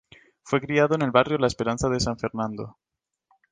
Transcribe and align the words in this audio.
Fue 0.41 0.59
criado 0.61 0.95
en 0.95 1.03
el 1.03 1.11
barrio 1.11 1.37
La 1.37 1.45
Esperanza 1.45 1.87
de 1.87 1.99
San 1.99 2.17
Fernando. 2.17 2.75